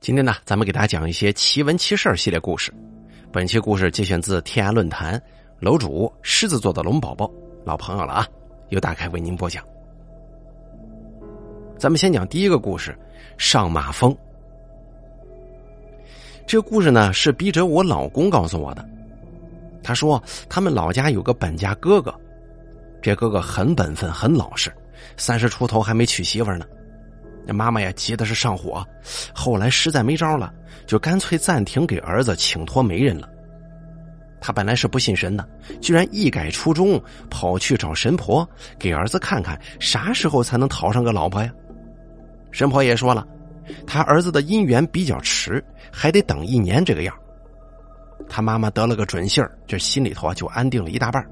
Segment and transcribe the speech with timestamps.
[0.00, 2.72] 今天呢，咱们给大家讲一些奇闻奇事系列故事。
[3.30, 5.22] 本期故事节选自天涯论坛，
[5.58, 7.30] 楼主狮子座的龙宝宝，
[7.66, 8.26] 老朋友了啊，
[8.70, 9.62] 由大开为您播讲。
[11.76, 12.98] 咱们先讲第一个故事：
[13.36, 14.16] 上马峰。
[16.46, 18.88] 这故事呢，是笔者我老公告诉我的。
[19.82, 22.18] 他说，他们老家有个本家哥哥，
[23.02, 24.72] 这哥哥很本分，很老实，
[25.18, 26.64] 三十出头还没娶媳妇呢。
[27.46, 28.86] 那妈妈呀，急的是上火，
[29.34, 30.52] 后来实在没招了，
[30.86, 33.28] 就干脆暂停给儿子请托媒人了。
[34.40, 35.46] 他本来是不信神的，
[35.80, 36.98] 居然一改初衷，
[37.28, 38.48] 跑去找神婆
[38.78, 41.52] 给儿子看看啥时候才能讨上个老婆呀。
[42.50, 43.26] 神婆也说了，
[43.86, 45.62] 他儿子的姻缘比较迟，
[45.92, 47.14] 还得等一年这个样。
[48.28, 51.24] 他妈妈得了个准信儿，这心里头啊就安定了一大半，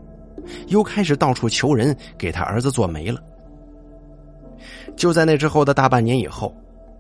[0.67, 3.23] 又开始到处求人给他儿子做媒了。
[4.99, 6.53] 就在那之后的大半年以后，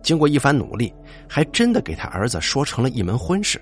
[0.02, 0.95] 经过一番努力，
[1.29, 3.61] 还真的给他儿子说成了一门婚事。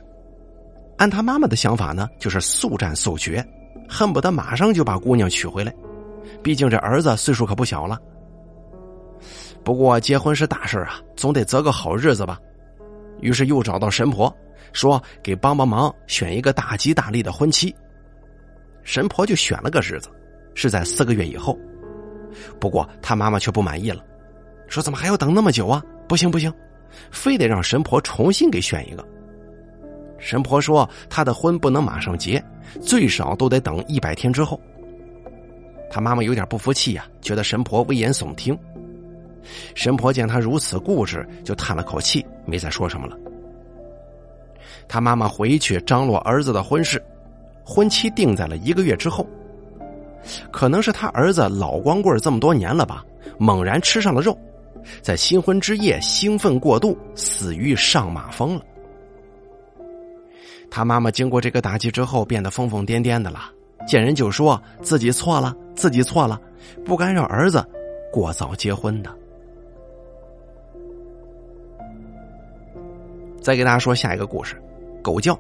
[0.99, 3.45] 按他妈妈的想法呢，就是速战速决，
[3.89, 5.75] 恨不得马上就把姑娘娶回来。
[6.43, 7.99] 毕竟这儿子岁数可不小了。
[9.65, 12.39] 不过结婚是大事啊，总得择个好日子吧。
[13.21, 14.33] 于是又找到神婆，
[14.75, 17.75] 说给帮帮忙，选一个大吉大利的婚期。
[18.85, 20.11] 神婆就选了个日子，
[20.55, 21.59] 是在四个月以后。
[22.61, 24.05] 不过他妈妈却不满意了，
[24.69, 25.83] 说：“怎么还要等那么久啊？
[26.09, 26.53] 不行不行，
[27.11, 29.07] 非得让神婆重新给选一个。”
[30.19, 32.43] 神婆说：“他的婚不能马上结，
[32.81, 34.61] 最少都得等一百天之后。”
[35.91, 38.59] 他妈妈有点不服气呀，觉得神婆危言耸听。
[39.75, 43.17] 神婆见他如此固执，就叹了口气，没再说什么了。
[44.89, 47.01] 他妈妈回去张罗儿子的婚事，
[47.65, 49.25] 婚期定在了一个月之后。
[50.51, 53.05] 可能是他儿子老光棍这么多年了吧，
[53.39, 54.37] 猛然吃上了肉，
[55.03, 58.63] 在新婚之夜兴奋过度，死于上马峰了。
[60.71, 63.51] 他妈妈经过这个打击之后，变得疯疯癫癫的了，
[63.87, 66.41] 见人就说自己错了，自己错了，
[66.85, 67.65] 不该让儿子
[68.13, 69.11] 过早结婚的。
[73.41, 74.61] 再给大家说下一个故事，
[75.03, 75.39] 狗叫。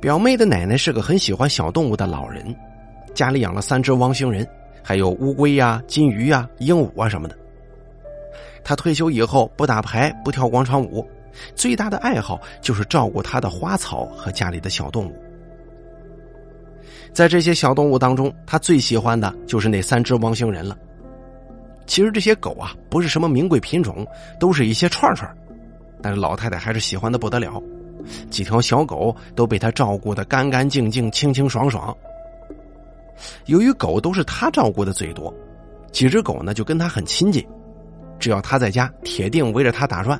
[0.00, 2.54] 表妹的奶奶是个很喜欢小动物的老人，
[3.14, 4.46] 家里养了三只汪星人，
[4.82, 7.36] 还有乌龟呀、金鱼呀、鹦鹉啊什么的。
[8.62, 11.08] 他退休以后不打牌，不跳广场舞，
[11.54, 15.14] 最大的爱好就是照顾他的花草和家里的小动物。
[17.12, 20.76] 在这些小动物当中，他最喜欢的就是那三只汪星人了。
[21.86, 24.06] 其实这些狗啊，不是什么名贵品种，
[24.38, 25.28] 都是一些串串，
[26.00, 27.60] 但是老太太还是喜欢的不得了。
[28.30, 31.96] 几条小狗都被他照顾的干干净净、清清爽爽。
[33.46, 35.32] 由于狗都是他照顾的最多，
[35.92, 37.46] 几只狗呢就跟他很亲近，
[38.18, 40.18] 只要他在家，铁定围着他打转。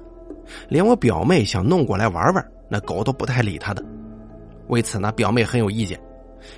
[0.68, 3.84] 连我表妹想弄过来玩玩，那狗都不太理他的。
[4.68, 6.00] 为此呢，表妹很有意见，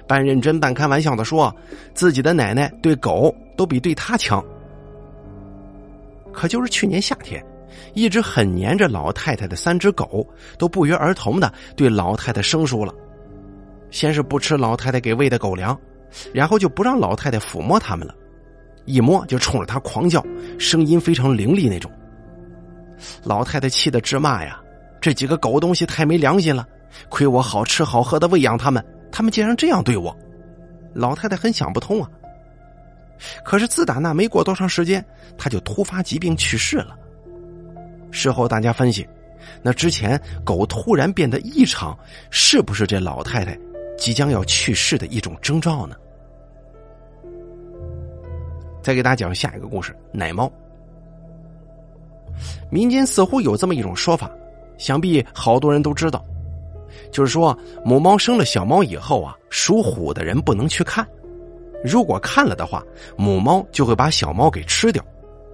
[0.07, 1.55] 半认真半开玩笑的说，
[1.95, 4.45] 自己的奶奶对狗都比对他强。
[6.33, 7.45] 可就是去年夏天。
[7.95, 10.27] 一直很黏着老太太的三只狗，
[10.59, 12.95] 都不约而同的对老太太生疏了。
[13.91, 15.79] 先是不吃老太太给喂的狗粮，
[16.33, 18.15] 然后就不让老太太抚摸它们了，
[18.85, 20.25] 一摸就冲着它狂叫，
[20.59, 21.91] 声音非常凌厉那种。
[23.25, 24.61] 老太太气得直骂呀
[25.01, 26.67] ：“这几个狗东西太没良心了！
[27.09, 30.17] 亏我好吃好喝的喂养它们，它们竟然这样对我！”
[30.95, 32.09] 老太太很想不通啊。
[33.45, 35.05] 可是自打那没过多长时间，
[35.39, 36.97] 她就突发疾病去世了。
[38.11, 39.09] 事后大家分析，
[39.63, 41.97] 那之前狗突然变得异常，
[42.31, 43.59] 是不是这老太太
[43.97, 45.97] 即将要去世的一种征兆呢？
[48.83, 50.51] 再给大家讲下一个故事：奶猫。
[52.71, 54.31] 民间似乎有这么一种说法，
[54.79, 56.25] 想必好多人都知道，
[57.13, 61.07] 就是说母猫生了小猫以后啊，属虎的人不能去看，
[61.85, 62.83] 如果看了的话，
[63.17, 65.05] 母猫就会把小猫给吃掉，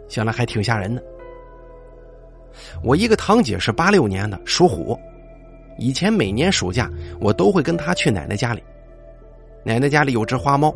[0.09, 1.03] 想来还挺吓人的。
[2.83, 4.99] 我一个堂姐是八六年的，属虎。
[5.79, 6.91] 以前每年暑假，
[7.21, 8.63] 我都会跟她去奶奶家里。
[9.65, 10.75] 奶奶家里有只花猫，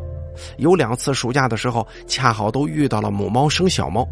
[0.57, 4.07] 有两次暑假的时候，恰好都遇到了母猫生小猫。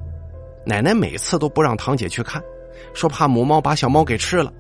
[0.66, 2.42] 奶奶每次都不让堂姐去看，
[2.94, 4.52] 说怕母猫把小猫给吃了。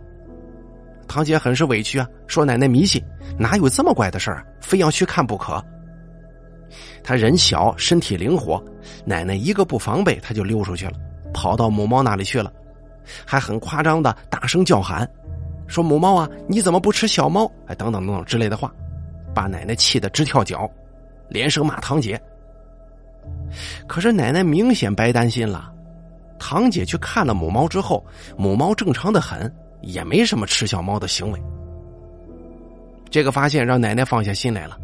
[1.07, 3.03] 堂姐很是委屈啊，说奶奶迷信，
[3.37, 5.63] 哪有这么怪的事儿，非要去看不可。
[7.03, 8.63] 她人小，身体灵活，
[9.03, 10.93] 奶奶一个不防备，她就溜出去了，
[11.33, 12.51] 跑到母猫那里去了。
[13.25, 15.09] 还很夸张的大声叫喊，
[15.71, 18.71] 说：“母猫啊，你怎么不吃小猫？”哎，等等等等之类的话，
[19.33, 20.69] 把奶奶气得直跳脚，
[21.29, 22.21] 连声骂堂姐。
[23.87, 25.71] 可是奶奶明显白担心了，
[26.37, 28.05] 堂姐去看了母猫之后，
[28.37, 29.51] 母猫正常的很，
[29.81, 31.41] 也没什么吃小猫的行为。
[33.09, 34.77] 这个发现让奶奶放下心来了，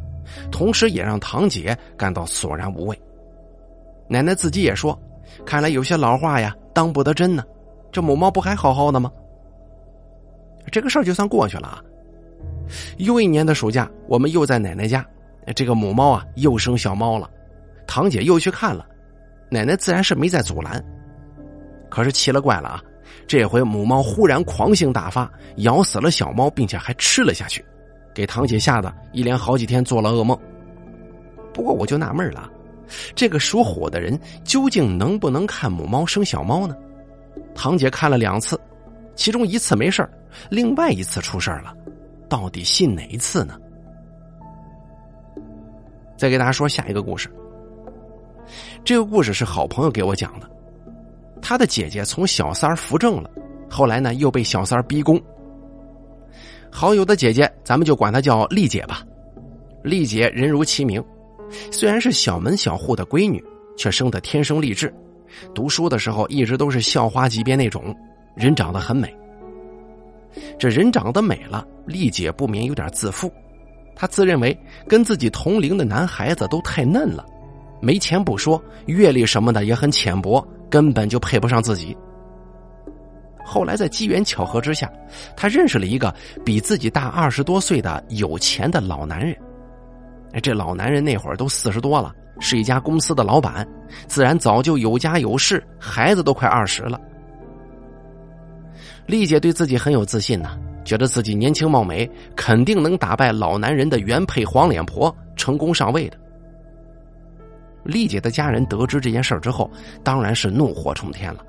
[0.51, 2.97] 同时也让堂姐感到索然无味。
[4.07, 4.97] 奶奶自己也说
[5.45, 7.43] ：“看来有些老话呀，当不得真呢。
[7.91, 9.11] 这母猫不还好好的吗？”
[10.71, 11.83] 这个事儿就算过去了啊。
[12.97, 15.05] 又一年的暑假，我们又在奶奶家，
[15.55, 17.29] 这个母猫啊又生小猫了，
[17.87, 18.85] 堂姐又去看了，
[19.49, 20.83] 奶奶自然是没再阻拦。
[21.89, 22.83] 可是奇了怪了啊，
[23.25, 27.63] 这回母猫忽然狂性大发，咬死了小猫，并且还吃了下去，
[28.13, 30.37] 给堂姐吓得一连好几天做了噩梦。
[31.53, 32.51] 不过我就纳闷了，
[33.15, 36.75] 这个属虎的人究竟能不能看母猫生小猫呢？
[37.55, 38.59] 堂姐看了两次，
[39.17, 40.07] 其中一次没事
[40.49, 41.75] 另外一次出事了。
[42.29, 43.59] 到底信哪一次呢？
[46.17, 47.29] 再给大家说下一个故事。
[48.85, 50.49] 这个故事是好朋友给我讲的，
[51.41, 53.29] 他的姐姐从小三扶正了，
[53.69, 55.21] 后来呢又被小三逼宫。
[56.69, 59.03] 好友的姐姐，咱们就管她叫丽姐吧。
[59.83, 61.03] 丽姐人如其名，
[61.71, 63.43] 虽然是小门小户的闺女，
[63.77, 64.93] 却生得天生丽质，
[65.55, 67.95] 读书的时候一直都是校花级别那种，
[68.37, 69.13] 人长得很美。
[70.59, 73.31] 这人长得美了，丽姐不免有点自负。
[73.95, 74.57] 她自认为
[74.87, 77.25] 跟自己同龄的男孩子都太嫩了，
[77.81, 81.97] 没钱不说，阅历什么的也很浅薄，根本就配不上自己。
[83.43, 84.91] 后来在机缘巧合之下，
[85.35, 86.13] 她认识了一个
[86.45, 89.35] 比自己大二十多岁的有钱的老男人。
[90.43, 93.67] 这老男人那会儿都四十多了，是一家公司的老板，
[94.05, 97.01] 自然早就有家有室，孩子都快二十了。
[99.07, 106.17] 丽姐对自己很有自信呐，觉得自己年轻貌美，肯定能打败老男人的原配黄脸婆，成功上位的。
[107.85, 109.71] 丽姐的家人得知这件事之后，
[110.03, 111.45] 当然是怒火冲天了。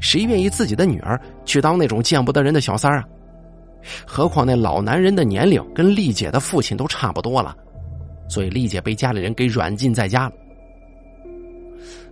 [0.00, 3.04] 谁愿意自己的女儿去当那种见不得人的小三啊？
[4.04, 7.56] 何况那老男人的年龄跟丽姐的父亲都差不多了，
[8.28, 10.32] 所以丽姐被家里人给软禁在家了。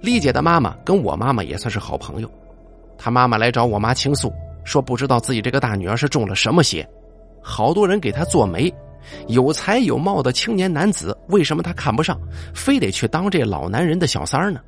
[0.00, 2.30] 丽姐的妈妈跟我妈妈也算是好朋友，
[2.96, 4.32] 她妈妈来找我妈倾诉。
[4.68, 6.86] 说不知道自己这个大女儿是中了什么邪，
[7.40, 8.70] 好多人给她做媒，
[9.28, 12.20] 有才有貌的青年男子，为什么她看不上，
[12.54, 14.60] 非得去当这老男人的小三儿呢？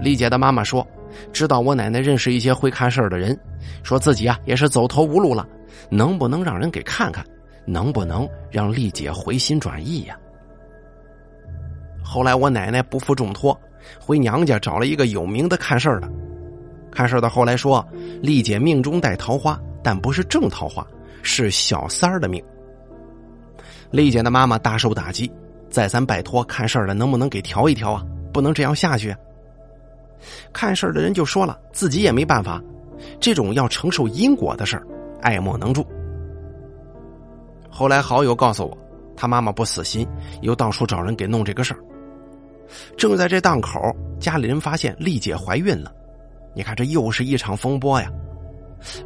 [0.00, 0.84] 丽姐的妈妈说，
[1.32, 3.38] 知道我奶奶认识一些会看事儿的人，
[3.84, 5.46] 说自己啊也是走投无路了，
[5.88, 7.24] 能不能让人给看看，
[7.64, 10.18] 能不能让丽姐回心转意呀？
[12.02, 13.56] 后来我奶奶不负重托，
[14.00, 16.10] 回娘家找了一个有名的看事儿的。
[16.90, 17.86] 看事的后来说，
[18.20, 20.86] 丽姐命中带桃花，但不是正桃花，
[21.22, 22.42] 是小三儿的命。
[23.90, 25.30] 丽姐的妈妈大受打击，
[25.68, 28.04] 再三拜托看事儿的能不能给调一调啊？
[28.32, 29.14] 不能这样下去。
[30.52, 32.62] 看事儿的人就说了，自己也没办法，
[33.18, 34.86] 这种要承受因果的事儿，
[35.20, 35.86] 爱莫能助。
[37.68, 38.78] 后来好友告诉我，
[39.16, 40.06] 他妈妈不死心，
[40.42, 41.80] 又到处找人给弄这个事儿。
[42.96, 43.80] 正在这档口，
[44.20, 45.92] 家里人发现丽姐怀孕了。
[46.54, 48.10] 你看，这又是一场风波呀！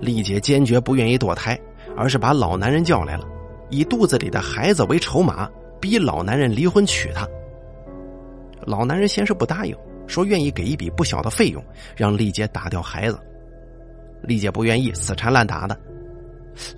[0.00, 1.58] 丽姐坚决不愿意堕胎，
[1.96, 3.24] 而是把老男人叫来了，
[3.70, 5.50] 以肚子里的孩子为筹码，
[5.80, 7.28] 逼老男人离婚娶她。
[8.62, 9.76] 老男人先是不答应，
[10.06, 11.62] 说愿意给一笔不小的费用，
[11.96, 13.18] 让丽姐打掉孩子。
[14.22, 15.78] 丽姐不愿意，死缠烂打的。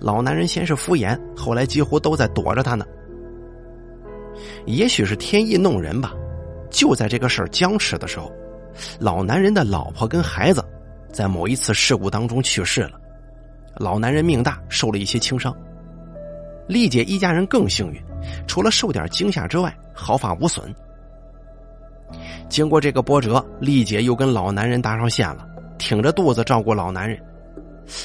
[0.01, 2.85] 老男人先是敷衍，后来几乎都在躲着她呢。
[4.65, 6.13] 也许是天意弄人吧，
[6.69, 8.31] 就在这个事儿僵持的时候。
[8.99, 10.63] 老男人的老婆跟孩子，
[11.11, 12.99] 在某一次事故当中去世了。
[13.75, 15.55] 老男人命大，受了一些轻伤。
[16.67, 18.01] 丽姐一家人更幸运，
[18.47, 20.73] 除了受点惊吓之外，毫发无损。
[22.49, 27.21] 经过这个波折，丽姐又跟老男人搭上线了，挺着肚子照顾老男人。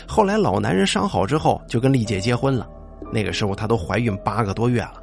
[0.07, 2.69] 后来老男人伤好之后，就跟丽姐结婚了。
[3.13, 4.95] 那个时候她都怀孕八个多月了。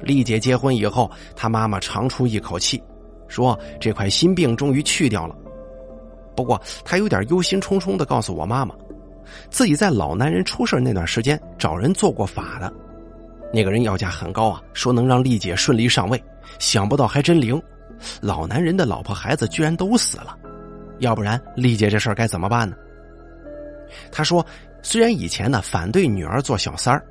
[0.00, 2.82] 丽姐结婚以后，她妈妈长出一口气。
[3.30, 5.34] 说这块心病终于去掉了，
[6.36, 8.74] 不过他有点忧心忡忡的告诉我妈妈，
[9.48, 12.70] 自己在老男人出事那段时间找人做过法的，
[13.52, 16.22] 那个人要价很高啊，说能让丽姐顺利上位，
[16.58, 17.62] 想不到还真灵，
[18.20, 20.36] 老男人的老婆孩子居然都死了，
[20.98, 22.76] 要不然丽姐这事儿该怎么办呢？
[24.10, 24.44] 他说，
[24.82, 27.04] 虽然以前呢反对女儿做小三儿，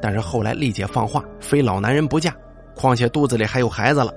[0.00, 2.32] 但是后来丽姐放话，非老男人不嫁，
[2.76, 4.12] 况且肚子里还有孩子了。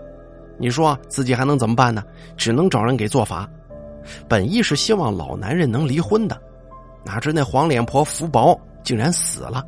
[0.57, 2.03] 你说自己还能怎么办呢？
[2.35, 3.49] 只能找人给做法。
[4.27, 6.41] 本意是希望老男人能离婚的，
[7.03, 9.63] 哪知那黄脸婆福薄，竟然死了。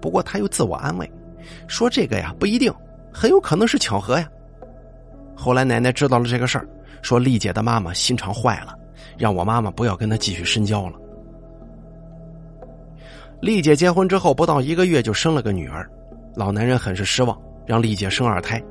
[0.00, 1.10] 不过他又自我安慰，
[1.68, 2.72] 说这个呀不一定，
[3.12, 4.28] 很有可能是巧合呀。
[5.36, 6.66] 后来奶奶知道了这个事儿，
[7.02, 8.74] 说丽姐的妈妈心肠坏了，
[9.18, 10.98] 让我妈妈不要跟她继续深交了。
[13.40, 15.88] 丽姐结婚之后不到一个月就生了个女儿，
[16.34, 18.62] 老男人很是失望，让丽姐生二胎。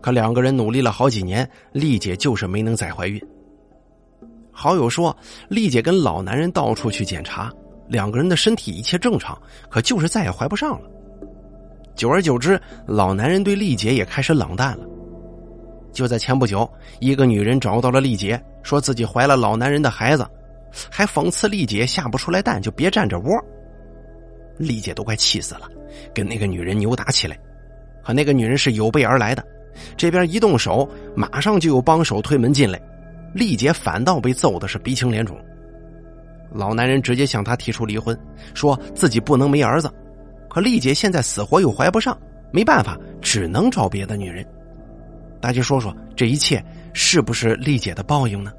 [0.00, 3.20] 可两个人努力了好几年，丽姐就是没能再怀孕。
[4.50, 5.16] 好友说，
[5.48, 7.50] 丽姐跟老男人到处去检查，
[7.88, 10.88] 两个人的身体一切正常，可就是再也怀不上了。
[11.94, 14.86] 久而久之，老男人对丽姐也开始冷淡了。
[15.92, 20.26] 就在前不久，一个女人找到了丽姐，说自己怀了老男人的孩子，
[20.90, 23.26] 还讽刺丽姐下不出来蛋就别占着窝。
[24.58, 25.68] 丽姐都快气死了，
[26.14, 27.38] 跟那个女人扭打起来。
[28.04, 29.46] 可那个女人是有备而来的，
[29.96, 32.80] 这边一动手，马上就有帮手推门进来。
[33.34, 35.36] 丽姐反倒被揍的是鼻青脸肿。
[36.52, 38.18] 老男人直接向她提出离婚，
[38.52, 39.90] 说自己不能没儿子。
[40.50, 42.18] 可丽姐现在死活又怀不上，
[42.50, 44.46] 没办法，只能找别的女人。
[45.40, 46.62] 大家说说，这一切
[46.92, 48.52] 是不是丽姐的报应呢？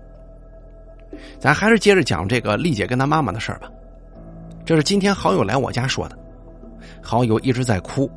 [1.38, 3.70] 咱还是接着讲这个丽姐跟她妈妈的事儿吧。
[4.66, 6.18] 这是今天好友来我家说的，
[7.00, 8.10] 好友一直在哭，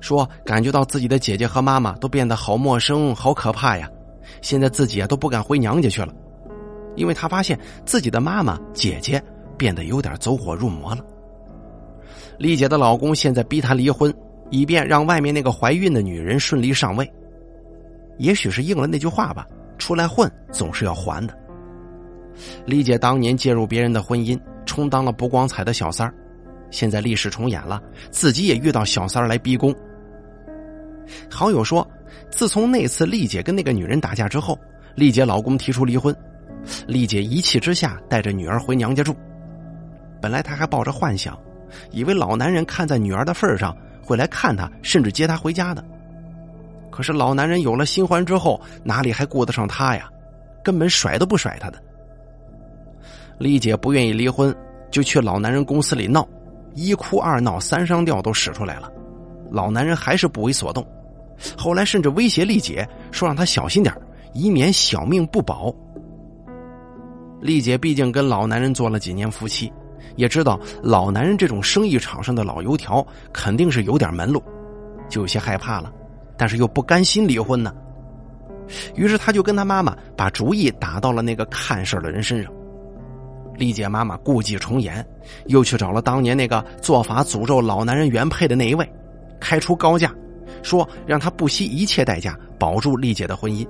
[0.00, 3.90] 说感觉到自己的姐姐和妈妈都变得好陌生、好可怕呀。
[4.42, 6.12] 现在自己啊都不敢回娘家去了，
[6.94, 9.22] 因为他发现自己的妈妈、姐姐
[9.56, 11.04] 变得有点走火入魔了。
[12.38, 14.12] 丽姐的老公现在逼她离婚，
[14.50, 17.10] 以便让外面那个怀孕的女人顺利上位。
[18.18, 19.46] 也许是应了那句话吧，
[19.78, 21.34] 出来混总是要还的。
[22.66, 24.38] 丽姐当年介入别人的婚姻。
[24.66, 26.12] 充当了不光彩的小三儿，
[26.70, 29.74] 现在历史重演了，自己也遇到小三儿来逼宫。
[31.30, 31.86] 好友说，
[32.30, 34.58] 自从那次丽姐跟那个女人打架之后，
[34.94, 36.14] 丽姐老公提出离婚，
[36.86, 39.14] 丽姐一气之下带着女儿回娘家住。
[40.20, 41.38] 本来她还抱着幻想，
[41.90, 45.84] 以为老男人看在女儿的份上会来看她，甚至接她回家的。
[46.90, 50.08] 可是老男人有了新欢之后，哪里还顾得上她呀？
[50.64, 51.80] 根本甩都不甩她的。
[53.38, 54.52] 丽姐不愿意离婚，
[54.90, 56.26] 就去老男人公司里闹，
[56.76, 58.92] 一哭二闹三上吊都使出来了，
[59.50, 60.86] 老男人还是不为所动，
[61.56, 63.92] 后来甚至威胁丽姐说让她小心点
[64.34, 65.74] 以免小命不保。
[67.40, 69.72] 丽姐毕竟跟老男人做了几年夫妻，
[70.16, 74.42] 也知道老男人这种生意场上的老油条肯定是有点门路，
[75.08, 75.90] 就有些害怕了，
[76.36, 77.74] 但是又不甘心离婚呢，
[78.94, 82.52] 于是他就跟他妈妈把主意打到了那个看事的人身上。
[83.56, 85.04] 丽姐妈妈故伎重演，
[85.46, 88.88] 又去找了当年那个做法诅咒老男人原配的那一位，
[89.40, 90.14] 开出高价，
[90.62, 93.66] 说让他不惜一切代价保住丽姐的婚姻，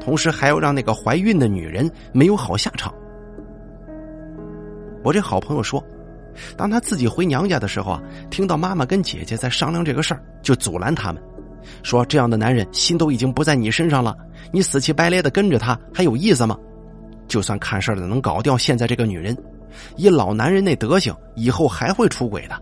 [0.00, 2.92] 同时还要让那个怀孕的女人没有好下场。
[5.04, 5.82] 我这好朋友说，
[6.56, 11.22] 当他自己回娘家的时候啊，听到妈妈跟姐姐在商量这个事儿，就阻拦他们，
[11.82, 14.16] 说这样的男人心都已经不在你身上了，
[14.52, 16.58] 你死乞白赖的跟着他还有意思吗？
[17.28, 19.36] 就算看事儿的能搞掉现在这个女人，
[19.96, 22.60] 以老男人那德行，以后还会出轨的。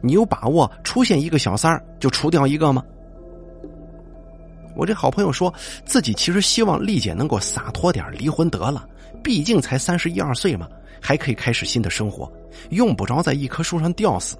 [0.00, 2.84] 你有把握出现一个小三儿就除掉一个吗？
[4.76, 5.52] 我这好朋友说
[5.84, 8.86] 自己其实希望丽姐能够洒脱点，离婚得了。
[9.22, 10.68] 毕竟才三十一二岁嘛，
[11.00, 12.30] 还可以开始新的生活，
[12.70, 14.36] 用不着在一棵树上吊死。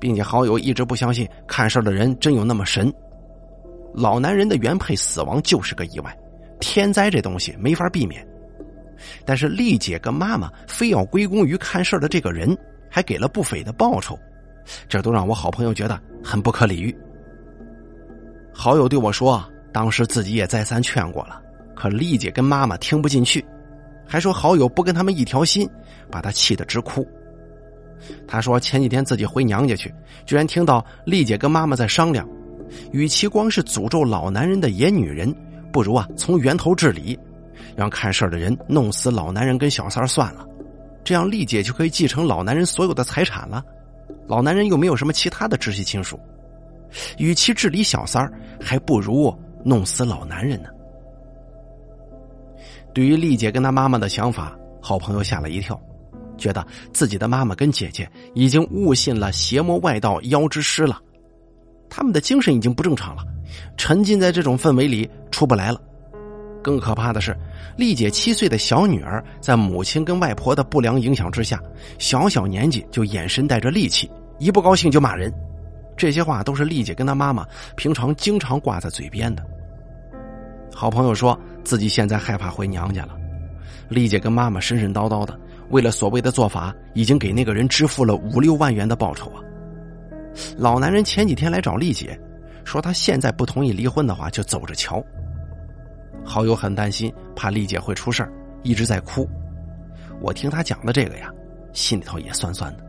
[0.00, 2.92] 并且好友一直不相信看事儿的人真有那么神。
[3.94, 6.16] 老男人的原配死亡就是个意外，
[6.58, 8.26] 天灾这东西没法避免。
[9.24, 12.56] 但是丽姐跟妈妈非要归功于看事的这个人，
[12.88, 14.18] 还给了不菲的报酬，
[14.88, 16.94] 这都让我好朋友觉得很不可理喻。
[18.52, 19.42] 好友对我说，
[19.72, 21.40] 当时自己也再三劝过了，
[21.74, 23.44] 可丽姐跟妈妈听不进去，
[24.06, 25.68] 还说好友不跟他们一条心，
[26.10, 27.06] 把他气得直哭。
[28.26, 29.94] 他说前几天自己回娘家去，
[30.26, 32.28] 居然听到丽姐跟妈妈在商量，
[32.92, 35.34] 与其光是诅咒老男人的野女人，
[35.72, 37.18] 不如啊从源头治理。
[37.80, 40.46] 让看事儿的人弄死老男人跟小三儿算了，
[41.02, 43.64] 这样丽姐就可以继承老男人所有的财产了。
[44.28, 46.20] 老男人又没有什么其他的直系亲属，
[47.16, 49.34] 与其治理小三儿，还不如
[49.64, 50.68] 弄死老男人呢。
[52.92, 55.80] 对于丽姐跟她妈妈的想法，好朋友吓了一跳，
[56.36, 61.00] 觉得自己的妈妈跟姐姐已经误信了邪魔外道妖之师了，
[61.88, 63.24] 他们的精神已经不正常了，
[63.78, 65.80] 沉浸在这种氛围里出不来了。
[66.62, 67.36] 更可怕的是，
[67.76, 71.60] 丽姐七岁的小女儿在母亲跟外婆的不良影响之下，
[71.98, 75.32] 小小年纪就眼神带着戾气，一不高兴就骂人。
[75.96, 79.42] 这些话都是丽姐跟她妈妈平常经常挂在嘴边的。
[80.74, 83.16] 好朋友说自己现在害怕回娘家了。
[83.88, 85.38] 丽姐跟妈妈神神叨叨的，
[85.70, 89.42] 为了所谓的做法，已经给那个人支付了五六万元的报酬啊。
[90.56, 92.18] 老男人前几天来找丽姐，
[92.64, 95.04] 说他现在不同意离婚的话，就走着瞧。
[96.24, 98.30] 好友很担心，怕丽姐会出事
[98.62, 99.28] 一直在哭。
[100.20, 101.32] 我听他讲的这个呀，
[101.72, 102.84] 心里头也酸酸的。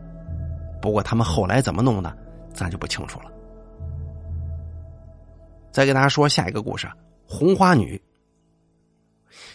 [0.80, 2.16] 不过他们后来怎么弄的，
[2.52, 3.26] 咱就不清楚了。
[5.70, 6.86] 再给大家说下一个故事：
[7.26, 8.00] 红花女。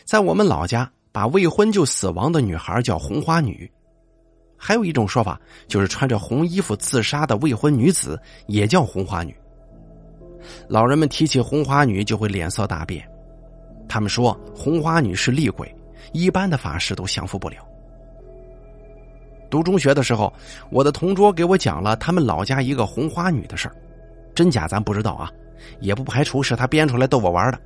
[0.03, 3.71] 在我们老家，把未婚就死亡的女孩叫红花女。
[4.57, 9.37] 还有一种说法，就是穿着红衣服自杀的未婚女子也叫红花女。
[10.67, 13.07] 老人们提起红花女，就会脸色大变。
[13.87, 15.73] 他们说红花女是厉鬼，
[16.13, 17.57] 一般的法师都降服不了。
[19.49, 20.31] 读中学的时候，
[20.69, 23.75] 我的同桌给我讲了他们老家一个红花女的事儿，
[24.35, 25.31] 真假咱不知道啊，
[25.79, 27.59] 也不排除是他编出来逗我玩的。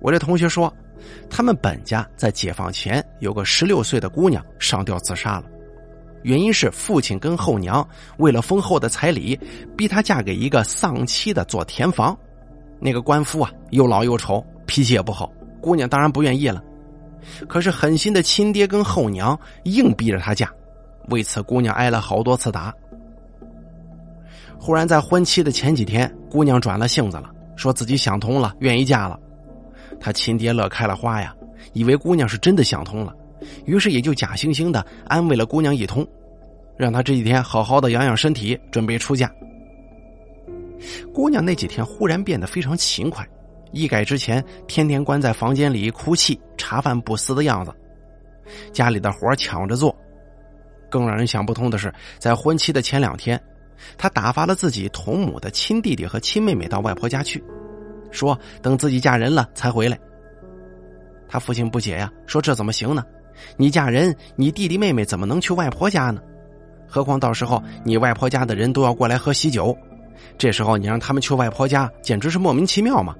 [0.00, 0.72] 我这同学说，
[1.28, 5.44] 他们本家在解放前有个十六岁的姑娘上吊自杀了，
[6.22, 7.84] 原因是父亲跟后娘
[8.18, 9.38] 为了丰厚的彩礼，
[9.76, 12.16] 逼她嫁给一个丧妻的做田房，
[12.78, 14.44] 那个官夫啊又老又丑。
[14.66, 16.62] 脾气也不好，姑娘当然不愿意了。
[17.48, 20.50] 可是狠心的亲爹跟后娘硬逼着她嫁，
[21.08, 22.74] 为此姑娘挨了好多次打。
[24.58, 29.18] 忽然在婚期的前几天，姑娘转了性子了，说自己想通了，愿意嫁了。
[30.00, 31.34] 他亲爹乐开了花呀，
[31.72, 33.14] 以为姑娘是真的想通了，
[33.64, 36.06] 于是也就假惺惺的安慰了姑娘一通，
[36.76, 39.30] 让她这几天好好的养养身体，准备出嫁。
[41.14, 43.24] 姑娘那几天忽然变得非常勤快。
[43.72, 47.72] 一改之前天天关在房间里哭泣、茶饭不思的样子，
[48.72, 49.94] 家里的活抢着做。
[50.90, 53.40] 更让人想不通的是，在婚期的前两天，
[53.96, 57.42] 他打发了自己同母的亲弟弟和亲妹妹到外婆家去，
[58.10, 59.98] 说等自己嫁人了才回来。
[61.26, 63.02] 他父亲不解呀，说这怎么行呢？
[63.56, 66.20] 你嫁人，你弟弟妹妹怎么能去外婆家呢？
[66.86, 69.74] 何况到时候你外婆家的人都要过来喝喜酒，
[70.36, 73.16] 这时候你让他们去外婆家，简直是莫名其妙嘛！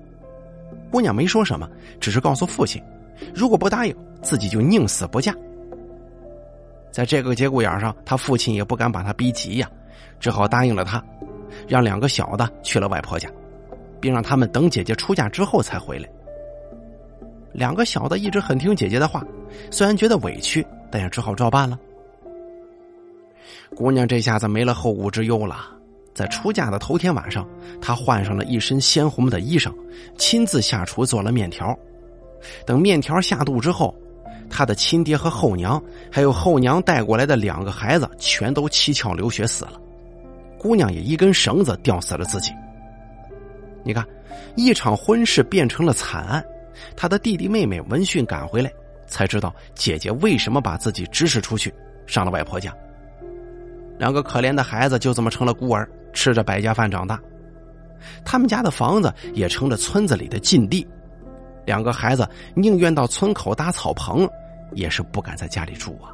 [0.93, 1.67] 姑娘没说什么，
[1.99, 2.83] 只是告诉父亲，
[3.35, 5.35] 如果不答应，自己就宁死不嫁。
[6.91, 9.71] 在这个节骨眼上，他父亲也不敢把他逼急呀，
[10.21, 11.02] 只好答应了他，
[11.67, 13.26] 让两个小的去了外婆家，
[14.00, 16.07] 并让他们等姐姐出嫁之后才回来。
[17.52, 19.25] 两个小的一直很听姐姐的话，
[19.71, 21.78] 虽然觉得委屈，但也只好照办了。
[23.75, 25.71] 姑娘这下子没了后顾之忧了。
[26.15, 27.49] 在出嫁的头天晚上，
[27.81, 29.73] 她换上了一身鲜红的衣裳，
[30.19, 31.77] 亲自下厨做了面条。
[32.67, 33.95] 等面条下肚之后，
[34.51, 39.81] 她的亲爹和后娘，还有后娘带过来的两个孩子，全都七窍流血死了。
[40.59, 42.53] 姑娘也一根绳子吊死了自己。
[43.83, 44.07] 你看，
[44.55, 46.45] 一场婚事变成了惨案。
[46.97, 48.71] 她的弟弟妹妹闻讯赶回来，
[49.07, 51.73] 才知道姐姐为什么把自己指使出去，
[52.07, 52.73] 上了外婆家。
[53.99, 55.89] 两个可怜的孩子就这么成了孤儿。
[56.13, 57.21] 吃着百家饭长大，
[58.25, 60.87] 他们家的房子也成了村子里的禁地。
[61.65, 64.29] 两个孩子宁愿到村口搭草棚，
[64.73, 66.11] 也是不敢在家里住啊。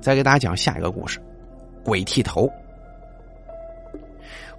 [0.00, 1.18] 再给大家讲下一个故事：
[1.82, 2.50] 鬼剃头。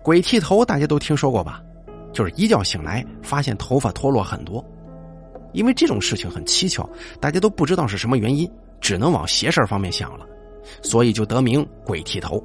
[0.01, 1.61] 鬼剃头大家都听说过吧？
[2.11, 4.63] 就是一觉醒来发现头发脱落很多，
[5.51, 10.25] 因为这种事情很蹊跷，大家都不知道是什么原因，只能往邪事方面想了，
[10.81, 12.43] 所以就得名鬼剃头。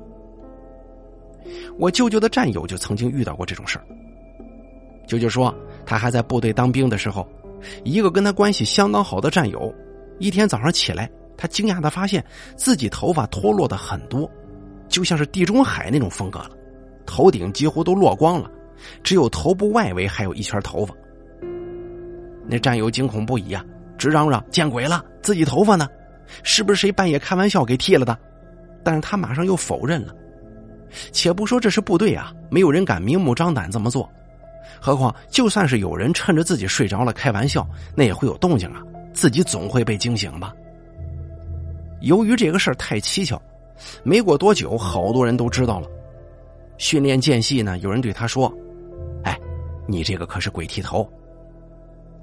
[1.78, 3.84] 我舅舅的战友就曾经遇到过这种事儿。
[5.06, 7.26] 舅舅说，他还在部队当兵的时候，
[7.84, 9.74] 一个跟他关系相当好的战友，
[10.18, 12.24] 一天早上起来，他惊讶的发现
[12.56, 14.30] 自己头发脱落的很多，
[14.88, 16.50] 就像是地中海那种风格了，
[17.06, 18.50] 头顶几乎都落光了，
[19.02, 20.94] 只有头部外围还有一圈头发。
[22.46, 23.64] 那战友惊恐不已啊，
[23.96, 25.88] 直嚷嚷：“见鬼了，自己头发呢？
[26.42, 28.16] 是不是谁半夜开玩笑给剃了的？”
[28.82, 30.14] 但是他马上又否认了。
[31.12, 34.08] 且不说这是部队啊，没有人敢明目张胆这么做。
[34.80, 40.54] 何况就算是有人趁着自己睡着了开玩笑，那也会有动静啊，自己总会被惊醒吧。
[42.00, 43.40] 由于这个事儿太蹊跷，
[44.02, 45.88] 没过多久，好多人都知道了。
[46.78, 48.50] 训练间隙呢，有人对他说
[49.22, 49.38] ：“哎，
[49.86, 51.06] 你这个可是鬼剃头。”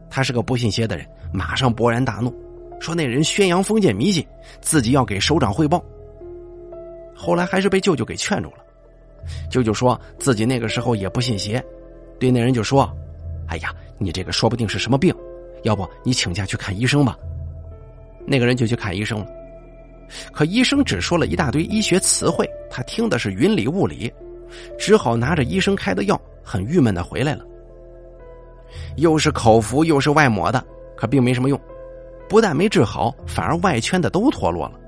[0.10, 2.34] 他是个不信邪的人，马上勃然大怒，
[2.80, 4.26] 说那人宣扬封建迷信，
[4.62, 5.84] 自己要给首长汇报。
[7.18, 8.58] 后来还是被舅舅给劝住了。
[9.50, 11.62] 舅舅说自己那个时候也不信邪，
[12.20, 12.90] 对那人就说
[13.50, 15.14] ：“哎呀，你这个说不定是什么病，
[15.64, 17.18] 要不你请假去看医生吧。”
[18.26, 19.28] 那个人就去看医生了。
[20.32, 24.14] 可医生只说了一大堆医学词汇，他听的是云里雾里，
[24.78, 27.44] 只好拿着医生开的药，很郁闷的回来了。
[28.98, 30.64] 又是口服又是外抹的，
[30.96, 31.60] 可并没什么用，
[32.30, 34.80] 不但没治好，反而外圈的都脱落了。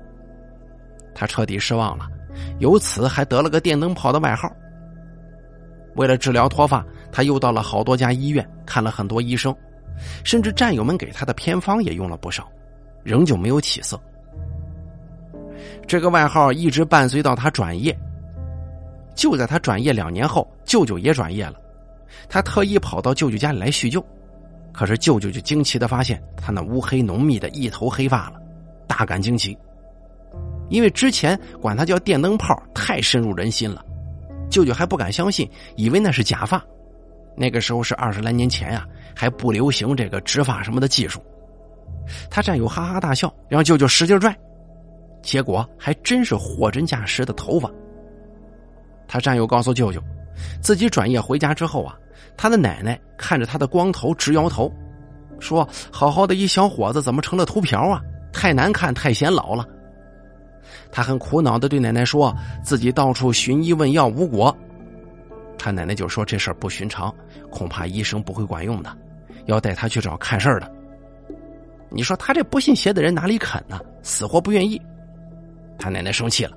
[1.14, 2.08] 他彻底失望了。
[2.58, 4.50] 由此还得了个电灯泡的外号。
[5.96, 9.54] 为了治疗脱发，他又到了好多家医院看了很多医生，
[10.24, 12.48] 甚至战友们给他的偏方也用了不少，
[13.02, 14.00] 仍旧没有起色。
[15.86, 17.96] 这个外号一直伴随到他转业。
[19.16, 21.54] 就在他转业两年后，舅舅也转业了，
[22.28, 24.02] 他特意跑到舅舅家里来叙旧，
[24.72, 28.40] 可是舅舅就惊奇的发现他那乌黑浓密的一头黑发了，
[28.86, 29.58] 大感惊奇。
[30.70, 33.84] 因为之前管他叫电灯泡太深入人心了，
[34.48, 36.62] 舅舅还不敢相信，以为那是假发。
[37.36, 41.20] 那个时候是二十来年前呀，还不流行这个植发什么的技术。
[42.30, 44.34] 他战友哈哈大笑，让舅舅使劲拽，
[45.22, 47.70] 结果还真是货真价实的头发。
[49.06, 50.00] 他战友告诉舅舅，
[50.62, 51.96] 自己转业回家之后啊，
[52.36, 54.72] 他的奶奶看着他的光头直摇头，
[55.38, 58.00] 说：“好好的一小伙子怎么成了秃瓢啊？
[58.32, 59.66] 太难看，太显老了。”
[60.92, 64.56] 他很苦恼的对奶奶说：“自己到处寻医问药无果。”
[65.58, 67.14] 他奶奶就说：“这事儿不寻常，
[67.50, 68.96] 恐怕医生不会管用的，
[69.46, 70.70] 要带他去找看事儿的。”
[71.90, 73.80] 你说他这不信邪的人哪里肯呢？
[74.02, 74.80] 死活不愿意。
[75.78, 76.56] 他奶奶生气了，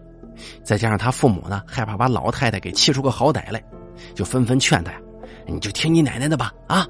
[0.63, 3.63] 再加上他父母呢害怕把老太太给气出个好歹来，
[4.13, 4.99] 就纷纷劝他：“呀
[5.47, 6.87] ：“你就听你奶奶的吧。”啊，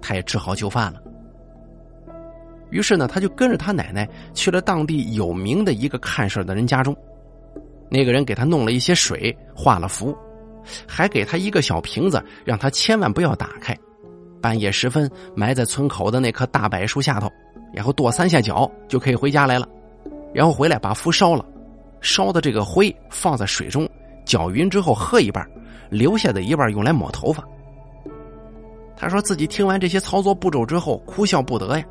[0.00, 1.02] 他也只好就范了。
[2.76, 6.94] 于是呢，他就跟着他奶奶去了当地有名的一个看事的人家中。
[7.88, 10.14] 那个人给他弄了一些水，画了符，
[10.86, 13.74] 还给他一个小瓶子，让他千万不要打开。
[14.42, 17.32] 半夜时分，埋在村口的那棵大柏树下头，
[17.72, 19.66] 然后跺三下脚就可以回家来了。
[20.34, 21.42] 然后回来把符烧了，
[22.02, 23.88] 烧的这个灰放在水中
[24.26, 25.42] 搅匀之后喝一半，
[25.88, 27.42] 留下的一半用来抹头发。
[28.94, 31.84] 他说自己听完这些操作步骤之后，哭笑不得呀。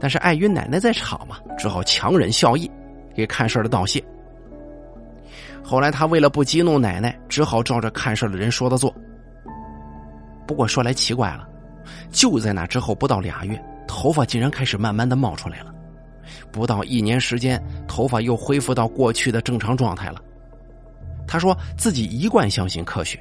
[0.00, 2.70] 但是碍于奶奶在场嘛，只好强忍笑意，
[3.14, 4.02] 给看事的道谢。
[5.62, 8.94] 后来他为了不激怒奶奶，只好照着看事的人说的做。
[10.46, 11.48] 不过说来奇怪了，
[12.10, 15.74] 就在那之后不到俩月，头发竟然开始慢慢的冒出来了。
[16.52, 20.20] 不到一年时间，头发又恢复到过去的正常状态了。
[21.26, 23.20] 他说自己一贯相信科学，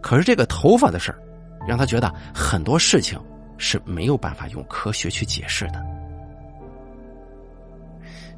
[0.00, 1.18] 可是这个头发的事儿，
[1.66, 3.16] 让他觉得很多事情。
[3.58, 5.84] 是没有办法用科学去解释的。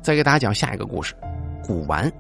[0.03, 1.15] 再给大家讲下一个故事，
[1.63, 2.11] 古玩。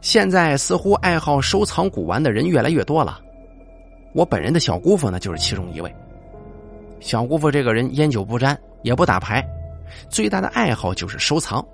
[0.00, 3.20] 现在似乎爱好收藏古玩的人越来越多了，
[4.12, 5.94] 我本人的小姑父呢就是其中一位。
[7.00, 9.46] 小姑父这个人烟酒不沾，也不打牌，
[10.08, 11.64] 最大的爱好就是收藏。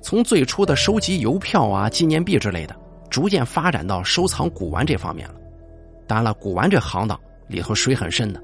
[0.00, 2.76] 从最初的收集邮票啊、纪念币之类的，
[3.10, 5.34] 逐渐发展到收藏古玩这方面了。
[6.06, 8.42] 当然了，古玩这行当里头水很深的。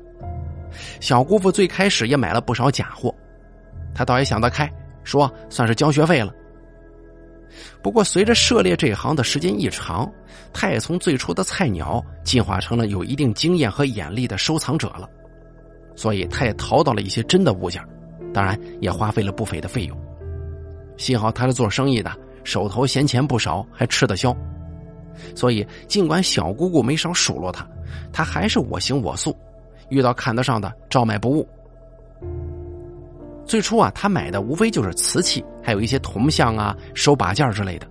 [1.00, 3.14] 小姑父最开始也买了不少假货，
[3.94, 4.70] 他倒也想得开，
[5.04, 6.32] 说算是交学费了。
[7.82, 10.10] 不过随着涉猎这行的时间一长，
[10.52, 15.08] 他也从最初的菜鸟进化成了有一定经验和眼力的收藏者了，
[15.96, 17.82] 所以他也淘到了一些真的物件，
[18.32, 19.98] 当然也花费了不菲的费用。
[20.98, 22.12] 幸好他是做生意的，
[22.44, 24.36] 手头闲钱不少，还吃得消，
[25.34, 27.66] 所以尽管小姑姑没少数落他，
[28.12, 29.34] 他还是我行我素。
[29.88, 31.48] 遇到看得上的，照买不误。
[33.44, 37.86] 最初啊，他买的无非就是瓷器，还有一些铜像啊、手把件之类的。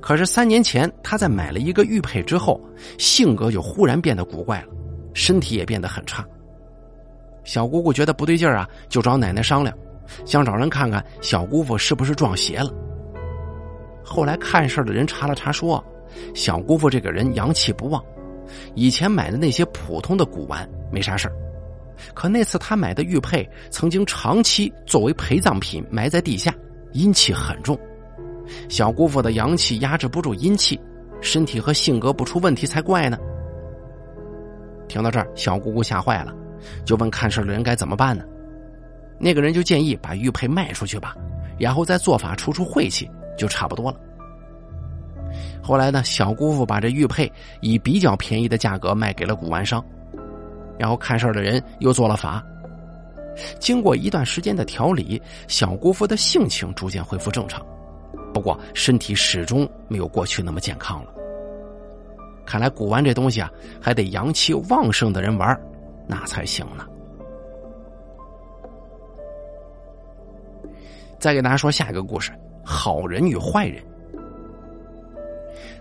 [0.00, 2.60] 可是三年前，他在买了一个玉佩之后，
[2.98, 4.68] 性格就忽然变得古怪了，
[5.14, 6.24] 身体也变得很差。
[7.42, 9.74] 小姑姑觉得不对劲啊，就找奶奶商量，
[10.24, 12.70] 想找人看看小姑父是不是撞邪了。
[14.04, 15.82] 后来看事的人查了查，说
[16.34, 18.04] 小姑父这个人阳气不旺。
[18.74, 21.30] 以前买的那些普通的古玩没啥事
[22.12, 26.54] 可那次他买的玉佩曾经长期作为陪葬品埋在地下，
[26.92, 27.78] 阴气很重。
[28.68, 30.78] 小姑父的阳气压制不住阴气，
[31.20, 33.16] 身体和性格不出问题才怪呢。
[34.88, 36.34] 听到这儿，小姑姑吓坏了，
[36.84, 38.24] 就问看事的人该怎么办呢？
[39.18, 41.16] 那个人就建议把玉佩卖出去吧，
[41.58, 43.98] 然后再做法除除晦气，就差不多了。
[45.64, 49.82] 后来呢，小姑父把这玉佩以比较便宜的价格卖给了古玩商，
[50.78, 52.44] 然后看事儿的人又做了法。
[53.58, 57.64] 经过一段时间的调理，小姑父的性情逐渐恢复正常，
[58.34, 61.10] 不过身体始终没有过去那么健康了。
[62.44, 63.50] 看来古玩这东西啊，
[63.80, 65.58] 还得阳气旺盛的人玩，
[66.06, 66.86] 那才行呢。
[71.18, 73.82] 再给大家说下一个故事：好人与坏人。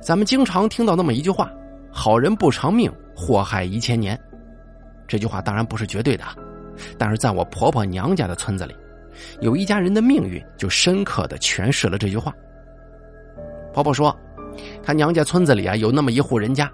[0.04, 1.50] 咱们经常听到那么一句话
[1.90, 4.20] ：“好人不长命，祸害一千年。”
[5.08, 6.26] 这句话当然不是绝对的，
[6.98, 8.76] 但是在我婆婆娘家的村子里，
[9.40, 12.34] 有一家人的命运就深刻的诠释了这句话。
[13.74, 14.14] 婆婆说，
[14.84, 16.70] 她娘家村子里啊有那么一户人家，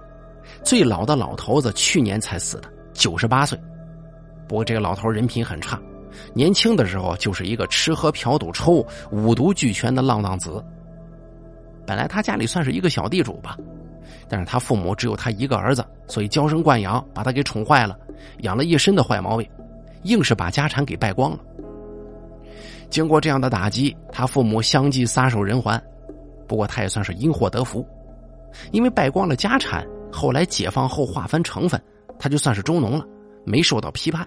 [0.63, 3.59] 最老的老头子去年才死的，九十八岁。
[4.47, 5.79] 不过这个老头人品很差，
[6.33, 10.63] 年轻的时候就是一个吃喝嫖赌抽、五毒俱全的浪荡子。
[11.89, 13.57] 本来他家里算是一个小地主吧，
[14.27, 17.97] 但是他父母只有他一个儿子，所以娇生惯养，把他给宠坏了，
[18.41, 19.49] 养了一身的坏毛病，
[20.03, 21.39] 硬是把家产给败光了。
[22.91, 25.81] 经过这样的打击，他父母相继撒手人寰。
[26.47, 27.83] 不过他也算是因祸得福，
[28.71, 31.81] 因为败光了家产，后来解放后划分成分，
[32.19, 33.05] 他就算是中农了，
[33.45, 34.23] 没受到批判。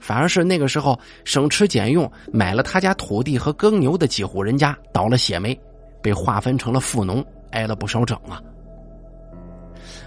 [0.00, 5.56] 反而是那个时候省吃俭用买了他家土地和耕牛的几户人家倒了血霉，
[6.02, 8.42] 被划分成了富农，挨了不少整啊。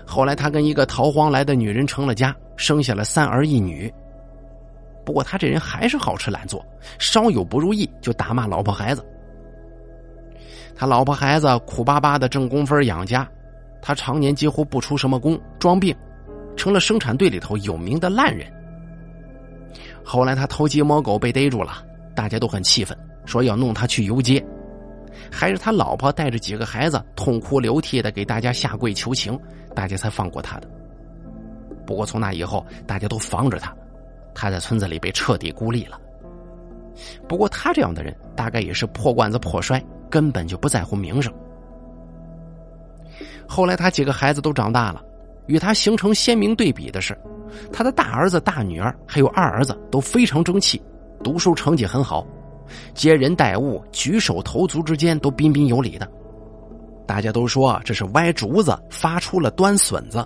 [0.05, 3.91] 后来他跟一个逃荒来的女人成了家，生下了三儿一女。
[5.05, 6.63] 不过他这人还是好吃懒做，
[6.99, 9.05] 稍有不如意就打骂老婆孩子。
[10.75, 13.27] 他老婆孩子苦巴巴的挣工分养家，
[13.81, 15.95] 他常年几乎不出什么工，装病，
[16.55, 18.51] 成了生产队里头有名的烂人。
[20.03, 21.83] 后来他偷鸡摸狗被逮住了，
[22.15, 24.43] 大家都很气愤，说要弄他去游街，
[25.31, 29.39] 还是他老婆带着几个孩子痛哭流涕的给大家下跪求情，
[29.73, 30.69] 大家才放过他的。
[31.85, 33.73] 不过从那以后，大家都防着他，
[34.35, 35.99] 他在村子里被彻底孤立了。
[37.27, 39.81] 不过他这样的人，大概也是破罐子破摔。
[40.09, 41.33] 根本就不在乎名声。
[43.47, 45.01] 后来他几个孩子都长大了，
[45.47, 47.17] 与他形成鲜明对比的是，
[47.71, 50.81] 他的大儿子、大女儿还有二儿子都非常争气，
[51.23, 52.27] 读书成绩很好，
[52.93, 56.09] 接人待物、举手投足之间都彬彬有礼的。
[57.07, 60.25] 大家都说这是歪竹子发出了端笋子，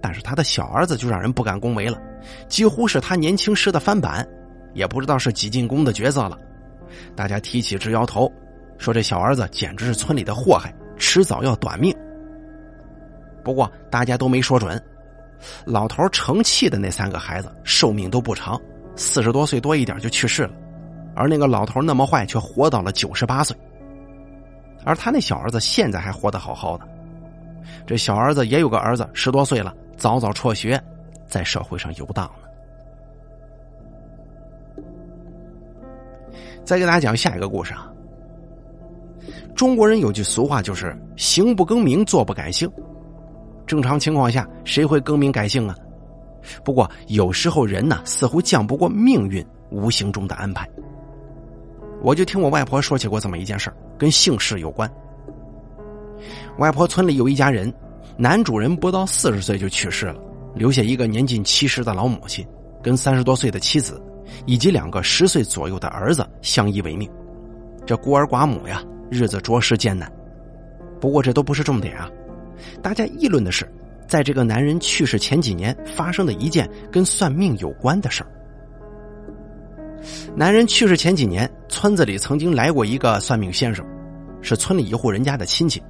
[0.00, 2.00] 但是他的小儿子就让人不敢恭维了，
[2.48, 4.26] 几乎是他年轻时的翻版，
[4.74, 6.38] 也不知道是几进宫的角色了。
[7.14, 8.30] 大家提起直摇头。
[8.78, 11.92] 说这小儿子简直是村里的祸害，迟早要短命。
[13.42, 14.80] 不过大家都没说准，
[15.64, 18.56] 老头成器的那三个孩子寿命都不长，
[18.94, 20.52] 四十多岁多一点就去世了，
[21.18, 23.56] 而那个老头那么坏，却活到了九十八岁。
[24.84, 26.86] 而他那小儿子现在还活得好好的。
[27.84, 30.80] 这小儿子也有个儿子，十多岁了，早早辍学，
[31.26, 32.46] 在社会上游荡呢。
[36.64, 37.90] 再给大家讲下一个故事啊。
[39.56, 42.70] 中国人有句俗话，就是“行不更名，坐不改姓”。
[43.66, 45.74] 正常情况下，谁会更名改姓啊？
[46.62, 50.68] 不过有时候人呢，似乎犟不过命运无形中的安排。
[52.02, 54.90] 我就听我外婆说起过这么一件事跟姓氏有关。
[56.58, 57.72] 外婆村里有一家人，
[58.16, 60.20] 男主人不到四十岁就去世了，
[60.54, 62.46] 留下一个年近七十的老母亲，
[62.82, 64.02] 跟三十多岁的妻子，
[64.46, 67.10] 以及两个十岁左右的儿子相依为命。
[67.86, 68.82] 这孤儿寡母呀。
[69.10, 70.12] 日子着实艰难，
[71.00, 72.10] 不过这都不是重点啊！
[72.82, 73.66] 大家议论的是，
[74.06, 78.28] 在这个男人去世前几年发生的一件跟算命有关的事儿。
[80.36, 83.84] 男人去世前几年，村子里曾经来过一个算命先生，
[84.40, 85.82] 是村里一户人家的亲戚，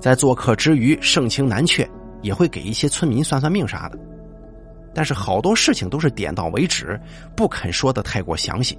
[0.00, 1.88] 在做客之余盛情难却，
[2.22, 3.98] 也会给一些村民算算命啥的，
[4.94, 7.00] 但是好多事情都是点到为止，
[7.36, 8.78] 不肯说的太过详细。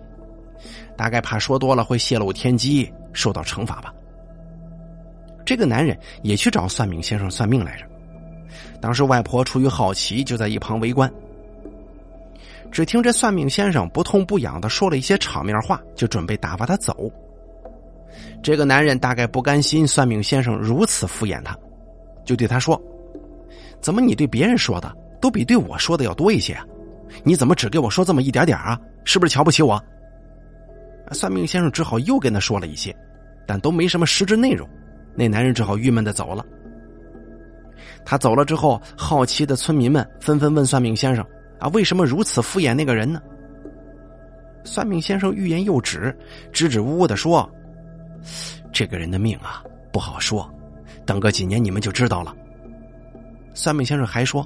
[0.97, 3.93] 大概怕说多了会泄露天机，受到惩罚吧。
[5.45, 7.85] 这个男人也去找算命先生算命来着。
[8.81, 11.11] 当时外婆出于好奇，就在一旁围观。
[12.75, 17.09] 只听这算命先生不痛不痒的说了一些场面话，就准备打发他走。
[18.43, 21.57] 这个男人大概不甘心算命先生如此敷衍他，
[22.25, 22.77] 就对他说
[23.79, 26.65] ：“怎么你对别人说的都比对我说的要多一些啊？
[27.23, 28.77] 你怎么只给我说这么一点点啊？
[29.05, 29.81] 是不是瞧不起我？”
[31.13, 32.93] 算命先生只好又跟他说了一些，
[33.47, 34.67] 但都没什么实质内容。
[35.15, 36.45] 那男人只好郁闷的走了。
[38.03, 41.25] 他走了之后，好奇的村民们纷纷问算命先生
[41.59, 43.21] ：“啊，为什么如此敷衍那个人呢？”
[44.63, 46.15] 算命先生欲言又止，
[46.51, 47.47] 支支吾吾的说
[48.73, 50.51] ：“这个人的命啊，不好说，
[51.05, 52.35] 等个几年你们就知道了。”
[53.53, 54.45] 算命先生还说：“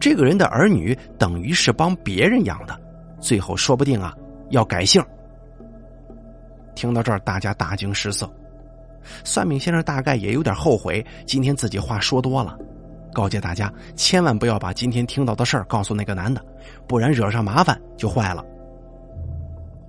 [0.00, 2.80] 这个人的儿女等于是帮别人养的，
[3.20, 4.16] 最后说不定啊
[4.48, 5.04] 要改姓。”
[6.74, 8.28] 听到这儿，大家大惊失色。
[9.24, 12.58] 算命先生大概也有点后悔今天自己话说多了，
[13.12, 16.44] 告诫大家千万不要把今天听到的事儿告诉那个男的，
[16.86, 18.44] 不然惹上麻烦就坏了。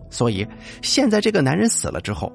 [0.09, 0.45] 所以
[0.81, 2.31] 现在这个男人死了之后，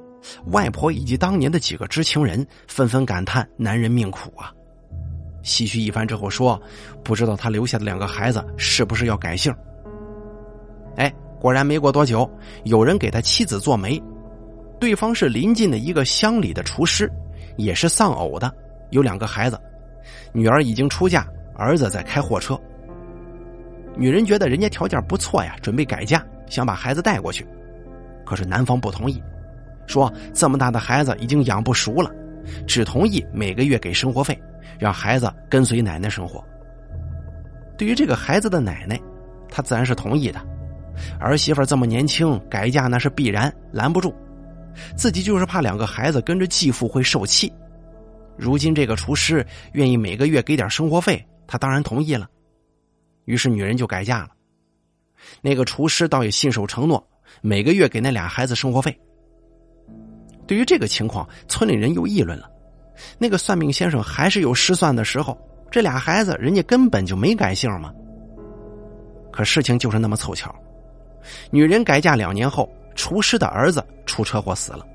[0.46, 4.53] 外婆以及当年的几个知情人纷纷感叹男人命苦啊。
[5.42, 6.61] 唏嘘一番之后说
[7.05, 9.55] ：“不知道他留下的两个孩子是不是要改姓？”
[10.96, 12.29] 哎，果然没过多久，
[12.64, 14.03] 有人给他妻子做媒。
[14.81, 17.11] 对方是邻近的一个乡里的厨师，
[17.57, 18.53] 也是丧偶的，
[18.90, 19.61] 有两个孩子，
[20.37, 22.61] 女儿已经出嫁，儿子在开货车。
[23.96, 27.46] 女人觉得人家条件不错呀，准备改嫁，想把孩子带过去。
[28.22, 29.18] 可是男方不同意，
[29.87, 32.11] 说这么大的孩子已经养不熟了，
[32.66, 34.38] 只同意每个月给生活费，
[34.79, 36.44] 让孩子跟随奶奶生活。
[37.79, 39.01] 对于这个孩子的奶奶，
[39.49, 40.38] 他自然是同意的。
[41.18, 44.14] 儿媳妇这么年轻，改嫁那是必然，拦不住。
[44.96, 47.51] 自己就是怕两个孩子跟着继父会受气。
[48.38, 52.29] 如今这个厨师愿意每个月给点生活费，他当然同意了。
[53.25, 54.29] 于是女人就改嫁了，
[55.40, 57.05] 那个厨师倒也信守承诺，
[57.40, 58.96] 每个月给那俩孩子生活费。
[60.46, 62.49] 对于这个情况，村里人又议论了：
[63.18, 65.37] 那个算命先生还是有失算的时候，
[65.70, 67.92] 这俩孩子人家根本就没改姓嘛。
[69.33, 70.55] 可事情就是那么凑巧，
[71.51, 74.87] 女人改嫁两年后，厨师的儿子出车祸死了，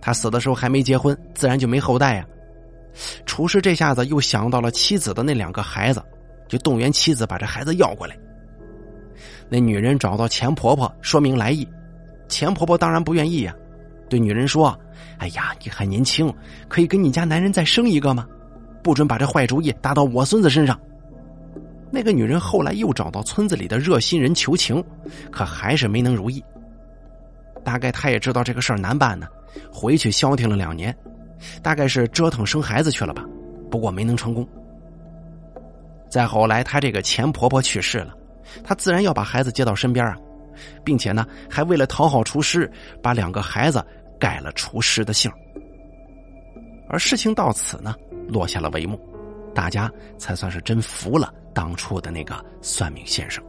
[0.00, 2.26] 他死的时候还没结婚，自然就没后代呀。
[3.24, 6.02] 厨师这下子又想到了妻子的那两个孩子。
[6.48, 8.16] 就动员妻子把这孩子要过来。
[9.48, 11.66] 那女人找到钱婆婆说明来意，
[12.28, 13.52] 钱婆婆当然不愿意呀，
[14.08, 14.78] 对女人说
[15.18, 16.32] ：“哎呀，你还年轻，
[16.68, 18.24] 可以跟你家男人再生一个吗？
[18.80, 20.80] 不准把这坏主意打到我孙子身上。”
[21.90, 24.80] 那个女人后来又找到村子里的热心人求情，
[25.32, 26.40] 可还是没能如意。
[27.64, 29.26] 大概她也知道这个事儿难办呢，
[29.72, 30.96] 回去消停了两年，
[31.62, 33.24] 大概是折腾生孩子去了吧，
[33.70, 34.46] 不过没能成功。
[36.08, 38.14] 再后来，她这个前婆婆去世了，
[38.64, 40.16] 她自然要把孩子接到身边啊，
[40.84, 42.70] 并且呢，还为了讨好厨师，
[43.02, 43.84] 把两个孩子
[44.18, 45.30] 改了厨师的姓。
[46.88, 47.94] 而事情到此呢，
[48.28, 48.98] 落下了帷幕，
[49.52, 53.42] 大家才算是真服了当初的那个算命先生。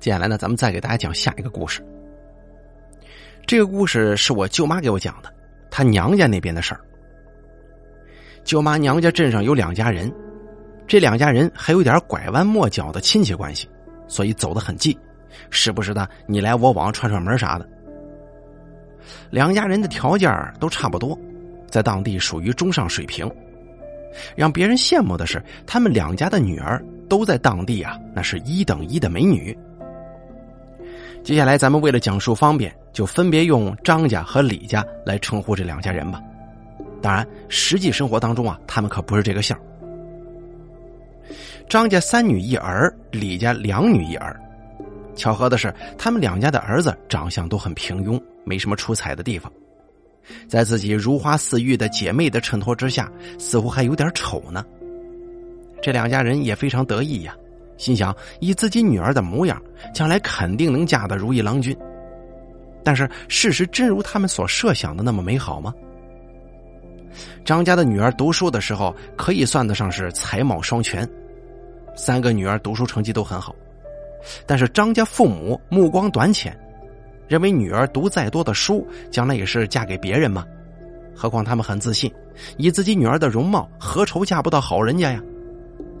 [0.00, 1.84] 接下来呢，咱们再给大家讲下一个故事。
[3.46, 5.30] 这个故事是我舅妈给我讲的，
[5.70, 6.80] 她娘家那边的事儿。
[8.44, 10.12] 舅妈娘家镇上有两家人。
[10.86, 13.68] 这两家人还有点拐弯抹角的亲戚关系，
[14.08, 14.98] 所以走得很近，
[15.48, 17.68] 时不时的你来我往串串门啥的。
[19.30, 21.16] 两家人的条件都差不多，
[21.70, 23.30] 在当地属于中上水平。
[24.34, 29.56] 让别人羡慕的是，他们两家的女儿都在当地啊，那是一等一的美女。
[31.22, 36.20] 接下来，咱们为了讲述方便，就分别用张家和李家来称呼这两家人吧。
[37.02, 39.56] 当然，实际生活当中啊，他们可不是这个姓。
[41.68, 44.38] 张家三女一儿，李家两女一儿。
[45.14, 49.52] 巧合的是，他们两家的儿子长相都很平庸，没什么出彩的地方。
[50.48, 54.64] 在自己如花似玉的姐妹的衬托之下，似乎还有点丑呢。
[55.82, 57.34] 这两家人也非常得意呀，
[57.80, 59.60] 心想以自己女儿的模样，
[59.94, 61.74] 将来肯定能嫁得如意郎君。
[62.84, 65.72] 但是，事实真如他们所设想的那么美好吗？
[67.42, 71.08] 张家的女儿读书的时候，可以算得上是才貌双全。
[71.96, 73.56] 三个女儿读书成绩都很好，
[74.46, 76.54] 但是张家父母目光短浅，
[77.28, 80.44] 认为女儿读再多的书，将来也是嫁给别人嘛。
[81.16, 82.12] 何况他们很自信，
[82.58, 85.22] 以自己女儿的容貌，何愁嫁不到好人家呀？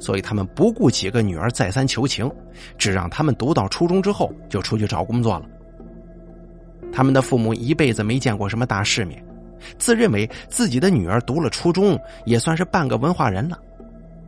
[0.00, 2.28] 所以他们不顾几个女儿再三求情，
[2.76, 5.46] 只让他们读到初中之后就出去找工作了。
[6.90, 9.24] 他们的父母一辈子没见过什么大世面，
[9.78, 13.56] 自认为自己的女儿读了初中也算是半个文化人了。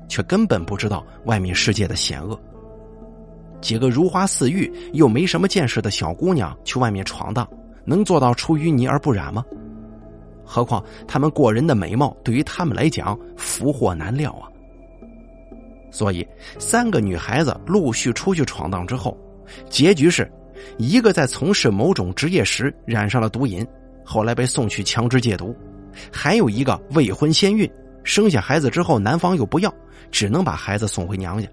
[0.08, 2.38] 却根本不知道外面世界的险恶。
[3.62, 7.48] 几个如花似玉又没什么见识的小姑娘去外面闯荡，
[7.86, 9.42] 能做到出淤泥而不染吗？
[10.44, 14.51] 何况他们过人的美貌，对于他们来讲福祸难料啊。
[15.92, 16.26] 所以，
[16.58, 19.16] 三个女孩子陆续出去闯荡之后，
[19.70, 20.28] 结局是，
[20.78, 23.64] 一个在从事某种职业时染上了毒瘾，
[24.04, 25.54] 后来被送去强制戒毒；
[26.10, 27.70] 还有一个未婚先孕，
[28.02, 29.72] 生下孩子之后男方又不要。
[30.10, 31.48] 只能把孩子送回娘家，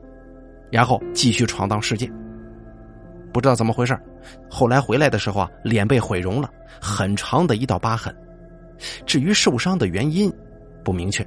[0.69, 2.11] 然后继续闯荡世界。
[3.31, 3.97] 不知道怎么回事
[4.49, 8.13] 后来回来的时候啊，脸被毁容了，很长的一道疤痕。
[9.05, 10.29] 至于受伤的原因，
[10.83, 11.25] 不明确。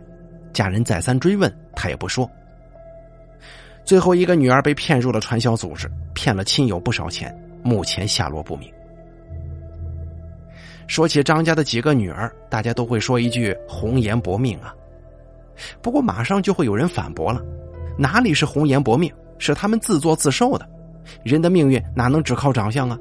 [0.53, 2.31] 家人再三追问，他也不说。
[3.85, 8.72] 最后一个女儿被骗入了传销组织，骗了亲友不少钱，目前下落不明。
[10.87, 14.74] 说起张家的几个女儿，大家都会说一句“红颜薄命”啊。
[15.80, 17.43] 不过马上就会有人反驳了，
[17.99, 20.68] 哪里是红颜薄命，是他们自作自受的。
[21.24, 22.99] 人的命运哪能只靠长相啊？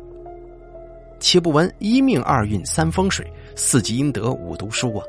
[1.19, 5.05] 岂不闻一命二运三风水，四积阴德五读书啊？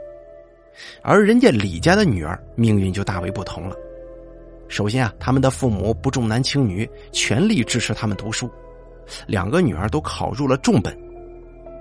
[1.03, 3.77] 而人家李家的女儿命运就大为不同了。
[4.73, 8.51] 首先啊，他们的父母不重男轻女，全力支持他们读书，
[9.27, 10.99] 两个女儿都考入了重本。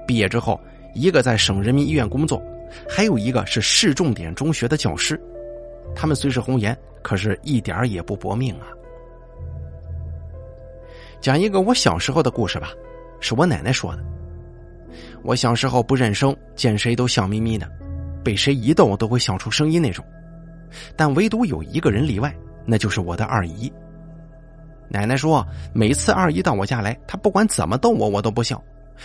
[0.06, 0.60] 毕业之后，
[0.94, 2.44] 一个在省人民医院工作，
[2.90, 5.18] 还有一个是市重点中学的教师。
[5.96, 8.68] 他们虽是红颜，可是一点也不薄命啊。
[11.22, 12.74] 讲一个我小时候的故事吧，
[13.22, 14.04] 是我奶奶说的。
[15.24, 17.66] 我小时候不认生，见谁都笑眯眯的，
[18.22, 20.04] 被谁一逗都会笑出声音那种。
[20.98, 22.36] 但唯独有一个人例外，
[22.66, 23.72] 那就是我的二姨。
[24.90, 28.62] 奶奶说，每次二姨到我家来，她不管怎么逗我，我都不笑，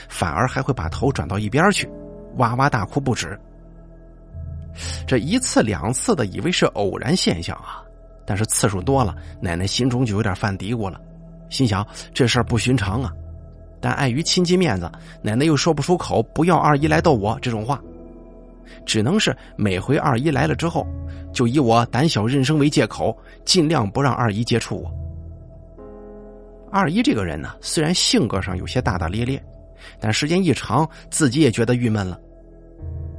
[0.09, 1.89] 反而还会把头转到一边去，
[2.37, 3.39] 哇哇大哭不止。
[5.07, 7.83] 这一次两次的以为是偶然现象啊，
[8.27, 11.01] 但是次数多了，奶奶心中就有点犯嘀咕了，
[11.49, 13.13] 心想这事儿不寻常啊。
[13.81, 14.91] 但碍于亲戚面子，
[15.23, 17.81] 奶奶又说不出口不要二姨来逗我这种话，
[18.85, 20.87] 只能是每回二姨来了之后，
[21.33, 24.93] 就以我胆小认生为借口，尽量不让二姨接触我。
[26.71, 29.43] 二姨这个人呢，虽然性格上有些大大咧咧，
[30.01, 32.21] 但时间一长，自己也觉得郁闷了。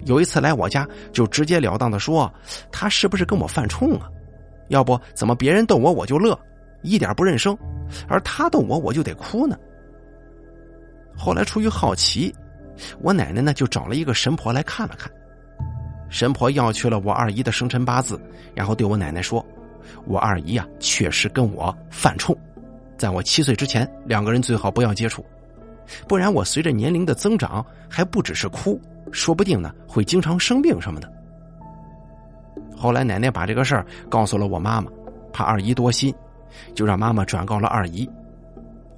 [0.05, 2.31] 有一次来我家，就直截了当的说
[2.71, 4.09] ：“他是不是跟我犯冲啊？
[4.67, 6.37] 要不怎么别人逗我我就乐，
[6.81, 7.57] 一点不认生，
[8.07, 9.57] 而他逗我我就得哭呢？”
[11.17, 12.33] 后来出于好奇，
[13.01, 15.11] 我奶奶呢就找了一个神婆来看了看。
[16.09, 18.19] 神婆要去了我二姨的生辰八字，
[18.55, 19.45] 然后对我奶奶说
[20.05, 22.35] ：“我二姨啊，确实跟我犯冲，
[22.97, 25.25] 在我七岁之前，两个人最好不要接触，
[26.07, 28.79] 不然我随着年龄的增长，还不只是哭，
[29.11, 31.11] 说不定呢会经常生病什么的。”
[32.75, 34.89] 后来奶奶把这个事儿告诉了我妈妈，
[35.33, 36.13] 怕二姨多心，
[36.73, 38.09] 就让妈妈转告了二姨，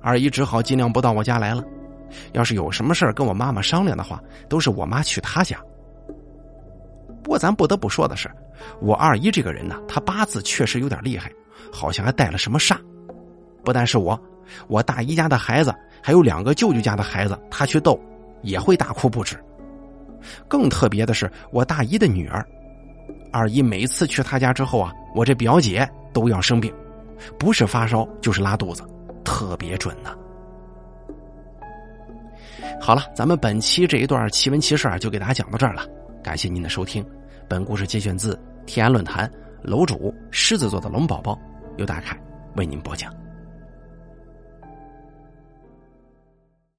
[0.02, 1.64] 二姨只好尽量不到我家来了。
[2.34, 5.58] 要是有什么事儿跟我妈妈商量的话，都是我妈去她家。
[7.22, 8.30] 不过咱不得不说的是，
[8.82, 11.32] 我二姨这个人呢，她八字确实有点厉害，
[11.72, 12.78] 好像还带了什么煞。
[13.64, 14.20] 不但是我，
[14.68, 18.00] 我大姨家的孩子，还有两个舅舅家的孩子，她去逗，
[18.42, 19.38] 也会大哭不止。
[20.48, 22.46] 更特别的是，我大姨的女儿，
[23.32, 26.74] 二姨每次去她家之后啊，我这表姐都要生病，
[27.38, 28.84] 不是发烧就是拉肚子，
[29.24, 30.16] 特别准呐。
[32.82, 35.86] 好了，咱们本期这一段奇闻奇事啊就给大家讲到这儿了。
[36.24, 37.06] 感谢您的收听，
[37.48, 39.30] 本故事节选自天涯论坛
[39.62, 41.40] 楼主狮子座的龙宝宝，
[41.78, 42.20] 由大凯
[42.56, 43.14] 为您播讲。